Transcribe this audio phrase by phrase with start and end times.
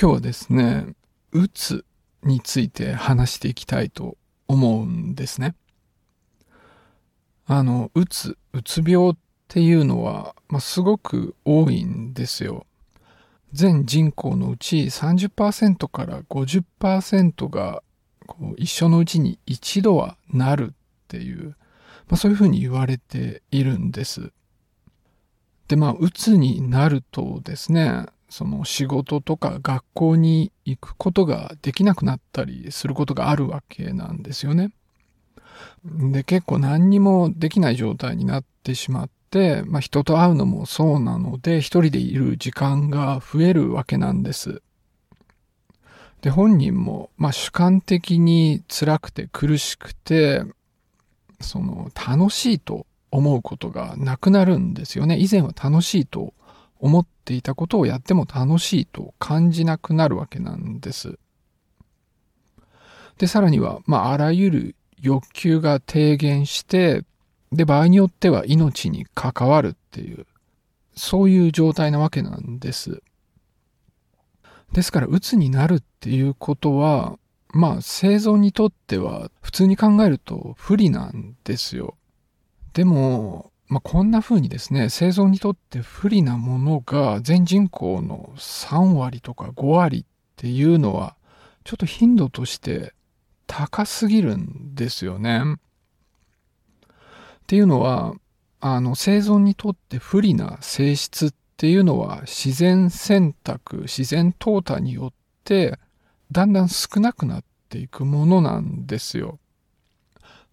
[0.00, 0.94] 今日はですね、
[1.32, 1.84] うつ
[2.22, 4.16] について話していきたいと
[4.46, 5.56] 思うんですね。
[7.48, 9.16] あの、うつ、うつ病っ
[9.48, 12.64] ていうのは、まあ、すごく多いんですよ。
[13.52, 17.82] 全人口のうち30%から50%が
[18.28, 20.74] こう一緒のうちに一度はなるっ
[21.08, 21.56] ていう、
[22.06, 24.30] まあ、そういうふうに言われているんです。
[25.66, 34.70] で、まあ、うつになるとですね、その仕事とか学校に行くことができなくなったりすることがあるわけなんですよね。
[35.84, 44.62] で、結構何にもできない状態になってしまって、まあ人と会うのもそうなので、一人でいる時間が増えるわけなんです。
[46.20, 50.42] で、本人も、まあ主観的に辛くて苦しくて、
[51.40, 55.18] その楽しいと思うことがなくなるんですよね。
[55.18, 56.34] 以前は楽しいと
[56.78, 61.18] 思っていたことをやっても楽しいと感じなくなるわけなんです。
[63.18, 67.04] で、さらには、まあ、あらゆる欲求が低減して、
[67.52, 70.26] で、場合によっては命に関わるっていう、
[70.96, 73.02] そういう状態なわけなんです。
[74.72, 77.18] ですから、鬱になるっていうことは、
[77.50, 81.96] まあ、生存にとっては普通に考えると不利なんですよ。
[82.74, 90.04] でも、まあ、こんな風にですね、生存にとって不利なものが全人口の3割とか5割っ
[90.36, 91.16] ていうのは、
[91.64, 92.94] ちょっと頻度として
[93.46, 95.42] 高すぎるんですよね。
[95.44, 95.56] っ
[97.46, 98.14] ていうのは、
[98.60, 105.12] あの、生存にとって不利な性質っていうのは自然選択、自然淘汰によっ
[105.44, 105.78] て
[106.30, 109.38] だんだん少なくなっていくものなんですよ。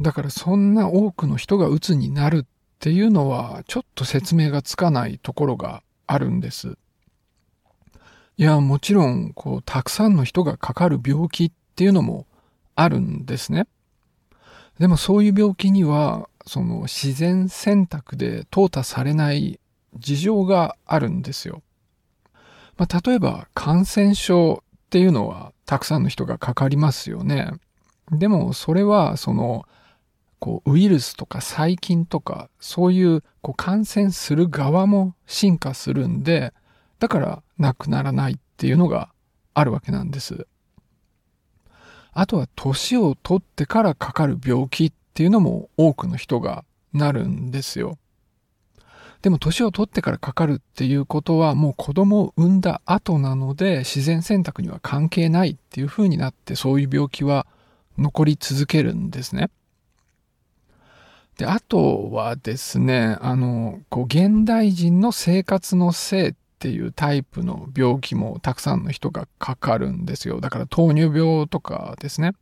[0.00, 2.46] だからそんな多くの人が鬱になるっ
[2.80, 6.78] っていうのはちょっと説明がつかないところがあるんです。
[8.38, 12.26] いや、もちろん、こう、たくさんの人がかかる病気っていうのも
[12.76, 13.66] あるんですね。
[14.78, 19.60] でもそういう病気には、その自然選択で淘汰されない
[19.98, 21.62] 事情があるんですよ。
[22.78, 27.52] まあ、例えば感染症っていうのはたくさんの人がかかりますよね。
[28.10, 29.66] でもそれはその
[30.40, 36.52] こうウイルスとか細菌とかそういうこう感染する側も進化するんで
[36.98, 39.10] だからなくならないっていうのが
[39.54, 40.46] あるわけなんです。
[42.12, 47.98] あとは年を取ってからかかる病気っていうのも多くの人がなるんですよ。
[49.22, 57.46] でも年を取ってからかかるっていうことはもう子供を産んだ後なので自然選択には関係ないっていう風になってそういう病気は
[57.98, 59.50] 残り続けるんですね。
[61.38, 70.40] で、あとはですね、あの、こう、現代人の生活のせいっていうタイプの病気もたくさんの人がかかるんですよ。
[70.40, 72.32] だから糖尿病とかですね。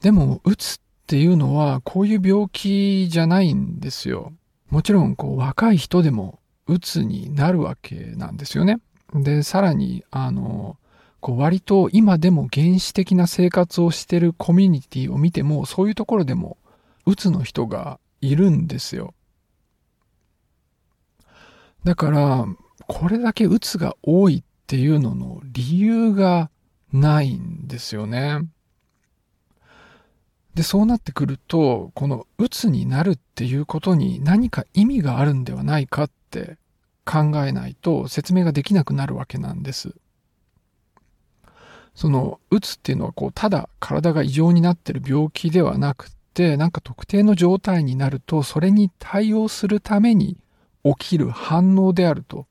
[0.00, 4.32] でも、うつっていうのは、こういう病気じゃないんですよ。
[4.70, 8.78] もちろん、こう、若い人でも、うつになるわけなんですよね。
[9.14, 10.76] で、さらに、あの、
[11.20, 16.58] こう割と今でも原始的な生活をしてるコミュニティを見ても、そういうところでも
[17.08, 19.14] うつの人がいるんですよ。
[21.84, 22.46] だから、
[22.86, 26.50] これだけうつが多いっていうのの理由が
[26.92, 28.46] ないんですよね。
[30.54, 36.58] で、そうなってくると、このうつになるっていうことに何か意味があるんではないかって
[37.06, 39.94] 考えないと説明ができなくなるわけなんです。
[41.94, 50.36] その、うつっていうのはこう、ただ体が異常になってる病気ではなくってなんか特定の状態になるとそれに対応するために
[50.84, 52.46] 起きる反応であると。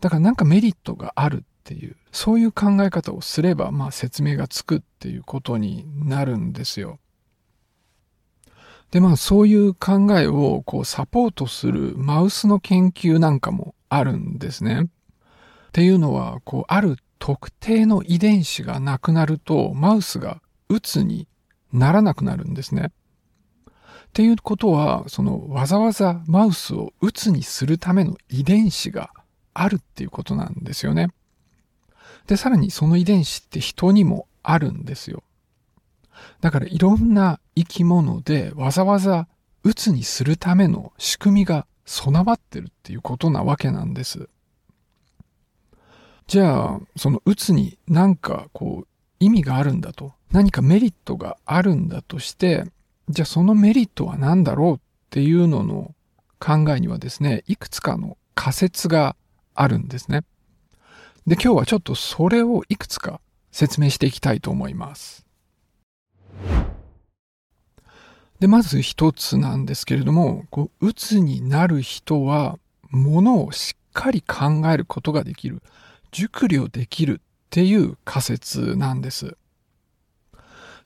[0.00, 6.98] だからなんかメリットがあるっていう、そういう考え方をすれば、まあ説明がつくっていうことになるんですよ。
[8.90, 14.82] で、まあそういう考えをこうサポートするマウスの研究なんかもあるんですね。
[14.84, 14.86] っ
[15.72, 21.26] ていうのは、こうある特定の遺伝子がなくなるとマウスが鬱に
[21.72, 22.90] ならなくなるんですね。
[22.90, 29.10] っていうことは、そのわざわざマウスを鬱にするための遺伝子が
[29.54, 31.08] あるっていうことなんですよね。
[32.26, 35.22] で、さらにその遺伝子って人にもあるんですよ。
[36.40, 39.28] だからいろんな生き物でわざわざ
[39.62, 44.28] 鬱にするための仕組みが備わってるっていうことなわけなんです。
[46.26, 48.88] じゃあ、その鬱になんかこう
[49.20, 52.64] 意味があるんだと、何かメリットがあるんだとして、
[53.08, 54.78] じゃあそのメリットは何だろうっ
[55.10, 55.94] ていうのの
[56.38, 59.16] 考えにはですね、いくつかの仮説が
[59.54, 60.24] あるんですね。
[61.26, 63.20] で、今日はちょっとそれをいくつか
[63.52, 65.26] 説明していきたいと思います。
[68.40, 72.58] で、まず一つなんですけれども、こう、鬱になる人は、
[72.90, 75.60] ものをしっかり考えることができる、
[76.12, 79.36] 熟慮できるっていう仮説なんです。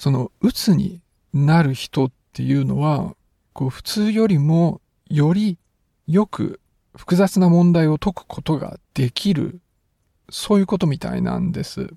[0.00, 1.02] その、鬱に
[1.34, 3.14] なる人っていうのは、
[3.52, 4.80] こう、普通よりも
[5.10, 5.58] より
[6.06, 6.58] よく
[6.96, 9.60] 複雑な問題を解くことができる、
[10.30, 11.92] そういうことみたいなんです。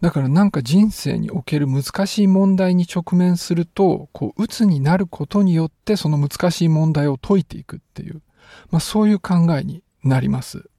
[0.00, 8.22] だからなんか人生における難しい問題に直面すると、こう、鬱になることによってその難しい問題を解いていくっていう、
[8.70, 10.70] まあそういう考えになります。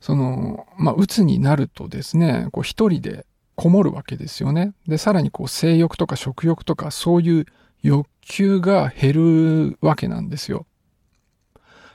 [0.00, 3.26] その、まあ鬱になるとですね、こう一人で
[3.62, 4.74] こもるわけですよね。
[4.88, 7.46] で、さらにこう性欲とか食欲とかそういう
[7.84, 9.12] 欲求が減
[9.70, 10.66] るわけなんですよ。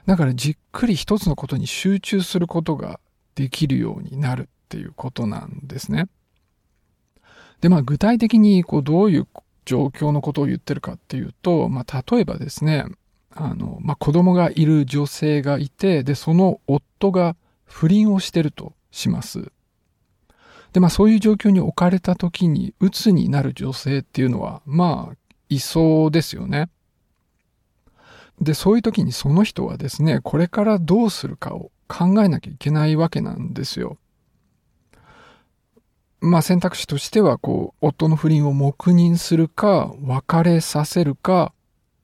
[0.05, 3.01] だからじっくり一つのことに集中することが
[3.35, 6.07] できるようになるっていうことなんですね。
[7.59, 9.27] で、まあ具体的にこうどういう
[9.65, 12.85] 状況のことを言ってるかっていうと、まあ例えばですね、
[13.31, 17.35] あの、まあ子供がいる女性がいて、で、その夫が
[17.65, 19.51] 不倫をしてるとします。
[20.73, 25.15] で、まあそういう状況に置かれた時に、鬱になる女性っていうのは、まあ、
[25.49, 26.69] いそうですよね。
[28.41, 33.97] で、そういう時にその人はですね、これからどうするかを考えなきゃいけないわけなんですよ。
[36.19, 41.53] まあ選択肢としては、こう、夫の不倫を黙認するか、別れさせるか、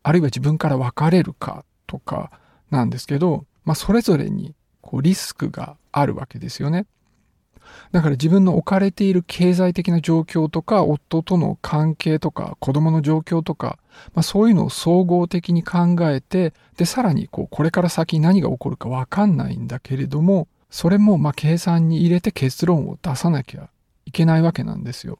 [0.03, 2.31] あるいは自分から別れるかとか
[2.71, 6.85] なんですけど、まあそれぞれにこうリスクがあるわけですよね。
[7.91, 13.77] だから自分の置かれている経済的な状況とか、夫との関係とか、子供の状況とか、
[14.13, 23.69] まあそういうのを総合的に考えて、で、さらにこう、これから先何が起こるかわかんないんだけれども、それもま計算に入れて結論を出さなきゃ
[24.05, 25.19] いけないわけなんですよ。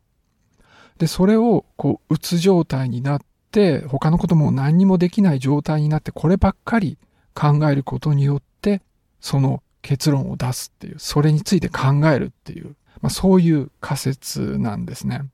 [0.98, 6.98] で、それを、こう、うつ状態になって、他のことも何にもできない状態になって、こればっかり
[7.36, 8.82] 考えることによって、
[9.20, 15.26] その結論を出すっていう、それについて考えるっていう、まあ、そういう仮説なんですね。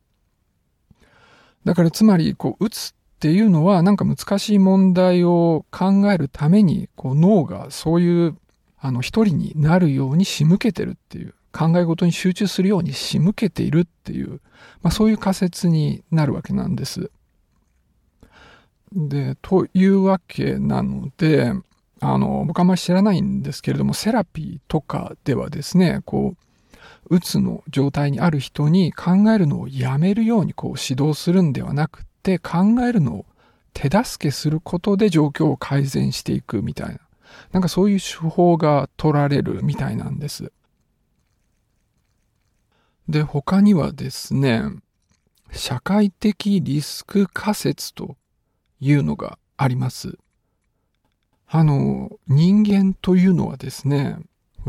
[1.64, 8.38] だからつまり、こう、うつっていうのは、なんか難しい問題を考えるために、こう、脳がそういう、
[8.80, 14.42] あの、一人になるように仕向けてるっていう、考え事に集中するように仕向けているっていう、
[14.82, 17.12] まあ、そういう仮説になるわけなんです。
[18.94, 21.54] で、というわけなので、
[22.02, 26.36] あの、僕あんまり知らないんですけれども、セラピーとかではですね、こ
[27.10, 33.26] う、うつの状態にある人に考えるのをやめるようにこう指導するんではなくて、考えるのを
[33.74, 37.00] 手助けすることで状況を改善していくみたいな。
[37.52, 40.52] なんかそういう手法が取られるみたいなんです。
[43.08, 44.64] で、他にはですね、
[45.52, 48.18] 社会的リスク仮説と
[48.80, 50.18] いうのがあります。
[51.52, 54.18] あの、人間というのはですね、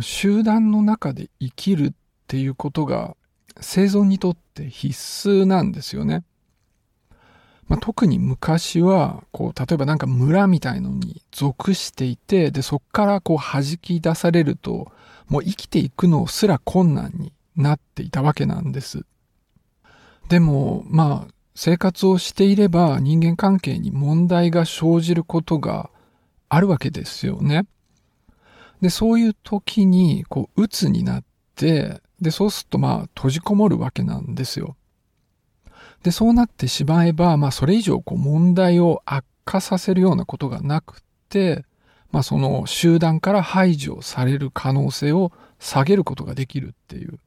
[0.00, 1.92] 集団の中で生きるっ
[2.26, 3.16] ていうことが
[3.60, 6.24] 生存にとって必須なんですよね。
[7.68, 14.90] まあ、特に昔は、こう、例えばなんか村みたいのに属していて、で、そっからこう弾き出されると、
[15.28, 19.04] もう生きていくのすら困難になっていたわけなんです。
[20.30, 25.90] でも、まあ、生活をしていれば人間関係に問題が生じることが
[26.50, 27.64] あるわけですよね。
[28.82, 34.76] で、そういう時に、こう、鬱になって、で、そうすると、まあ、閉じこもるわけなんですよ。
[36.02, 41.64] で、そうなってしまえば、まあ、それ以上、こう、問題を悪化させるようなことがなくて、
[42.10, 45.30] まあ、その集団から排除される可能性を
[45.60, 47.20] 下げることができるっていう、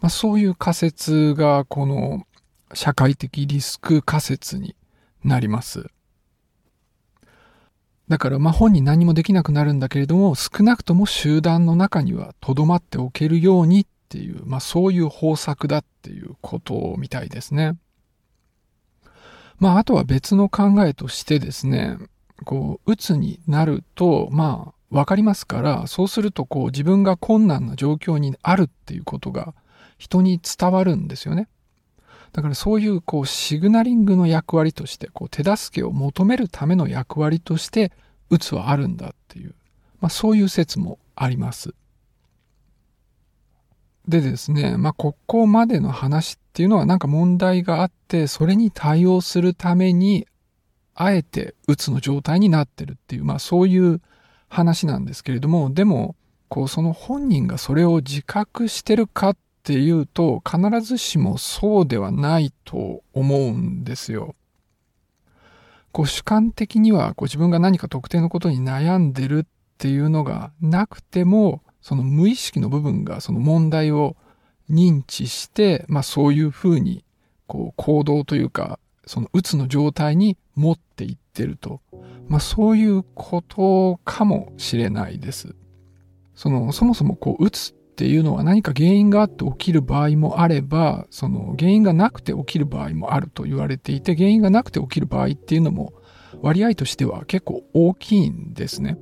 [0.00, 2.26] まあ、そういう仮説が、この
[2.74, 4.76] 社会的リスク仮説に
[5.24, 5.90] なります。
[8.08, 17.76] だからま本人何もできなくなるんだけれども、少なくとも集団の中には留まっておけるようにっていう、まあそういう方策だっていうことみたいですね。
[19.58, 21.98] まああとは別の考えとしてですね、
[22.44, 29.54] こう、鬱になると、まあわかりますから、そうするとこう自分が困難な状況にあるっていうことが
[29.98, 31.48] 人に伝わるんですよね。
[32.32, 37.92] だからそういうこうシグナリングの役割として、こう手助けを求めるための役割として、
[38.30, 39.54] うつはあるんだっていう、
[40.00, 41.74] まあそういう説もあります。
[44.06, 50.26] でですね、まあここまでの話っていうのはなんか問題があって、それに対応するために、
[50.94, 54.00] あえてうつの状態になってるっていう、まあそういう
[54.48, 56.16] 話なんですけれども、でも、
[56.48, 59.36] こうその本人がそれを自覚してるかっ
[59.68, 64.34] っていうと必ずしもそうではないと思うんですよ。
[65.92, 69.46] こう主観的にはこう自分が何か特定のことに悩んでるっ
[69.76, 74.16] ていうのがなくてもその無意識の部分がその問題を
[74.70, 77.04] 認知して、まあそういうふうに
[77.46, 81.82] こう行動というかそのうつの状態に持っていってると。
[82.26, 85.54] まあそういうことかもしれないです。
[86.34, 95.92] その、そもそもこう、うつっていうのは何か原因があって起きる場合もあれば、その原因がなくて起きる場合もあると言われていて、原因がなくて起きる場合っていうのも
[96.40, 98.98] 割合としては結構大きいんですね。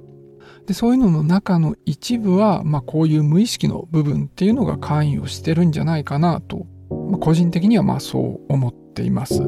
[0.65, 9.43] で、そういうのの中の一部は、まあこういう無意識の部分っていうのが関与してるんじゃないかなと、まあ、個人的にはまあそう思っています。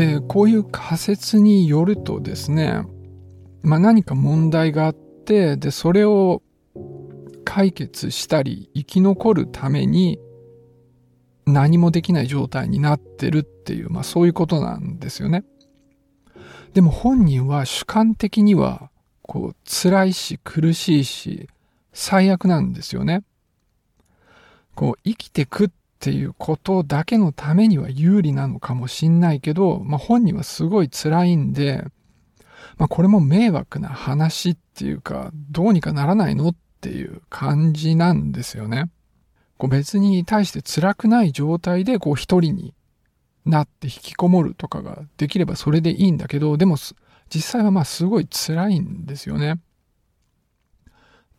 [0.00, 2.84] で、こういう仮説によるとですね、
[3.62, 6.40] まあ何か問題があって、で、それを
[7.44, 10.18] 解決したり生き残るために
[11.44, 15.44] 何もできない状態になってるっていう、まあそういうことなんですよね。
[16.72, 18.90] でも本人は主観的には
[19.20, 21.46] こう辛いし苦しいし
[21.92, 23.22] 最悪なんですよね。
[24.74, 31.84] こう生きてくっっていうことだけのためには有利なのかもしんないけど、まあ、本人はすごい辛いんで、
[32.78, 38.88] まあ、これも迷惑な話っていうか、どうにかならないのっていう感じなんですよね。
[39.58, 42.74] こう別に対して辛くない状態でこう一人に
[43.44, 46.76] なって引きこもるとかができればそれでいいんだけど、でも
[47.28, 49.60] 実際はまあすごい辛いんですよね。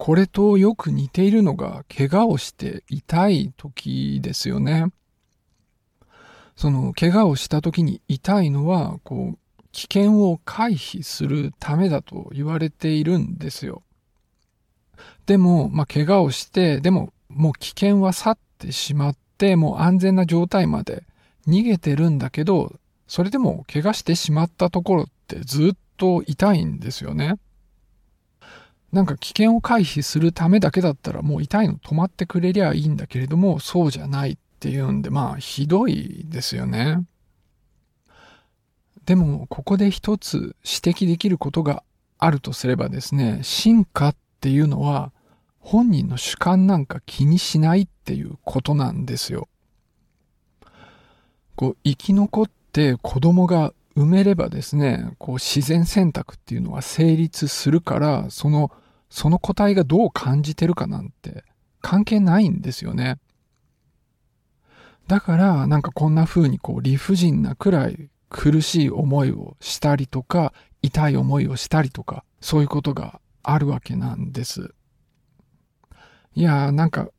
[0.04, 4.88] これとよく似ているのが怪我をして痛い時ですよね。
[6.56, 13.84] その怪我をした時に痛いのはこう危険を回避するためだと言われているんですよ。
[15.28, 21.04] でも、まあ、怪我をして、でももう危険は去ってしまって、もう安全な状態まで
[21.48, 22.74] 逃げてるんだけど、
[23.06, 27.36] それでも怪我してしまったところってずっと痛いんですよね。
[28.92, 37.06] なんか危険を回避するためだけだったらもう痛いの止まってくれりゃいいんだけれども、そうじゃないっていうんで、まあひどいですよね。
[39.06, 41.84] でも、ここで一つ指摘できることが
[42.20, 45.12] あるとすればですね、進化っていうのは
[45.60, 49.48] 本人の主観なんか気にしないっていうことなんですよ。
[51.56, 58.72] こう、生き残って子供が埋めればですね、こう自然選択っていうのは成立するから、その
[59.12, 61.44] その個体がどう感じてるかなんて
[61.82, 63.20] 関係ないんですよね。
[65.08, 74.74] だからなんかこんな風にこう理不尽なくらい苦しい思いをしたりとか痛い思いをしたりとかそういうことがあるわけなんです。
[76.34, 77.10] いやーなんか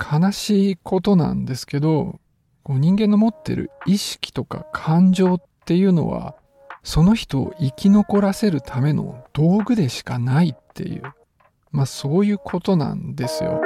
[0.00, 2.18] 悲しいことなんですけど
[2.64, 6.34] こう人間の持ってる意識とか感情っていうのは
[6.82, 11.02] その人を生き残らせるための道具でしかないっていう、
[11.70, 13.60] まあそういうことなんですよ。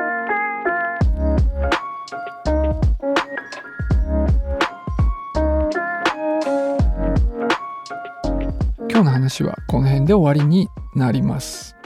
[8.90, 11.76] 今日の話はこの辺で終わりになります。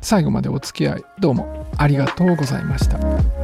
[0.00, 3.39] 最後までお付き合いどうもありがとうございました。